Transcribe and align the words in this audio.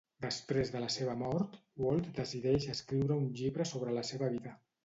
Després 0.25 0.71
de 0.75 0.79
la 0.83 0.87
seva 0.95 1.13
mort, 1.19 1.59
Walt 1.83 2.09
decideix 2.21 2.67
escriure 2.77 3.19
un 3.25 3.31
llibre 3.41 3.71
sobre 3.75 3.99
la 4.01 4.09
seva 4.13 4.35
vida. 4.39 4.61